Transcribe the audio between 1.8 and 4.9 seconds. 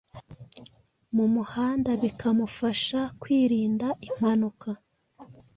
bikamufasha kwirinda impanuka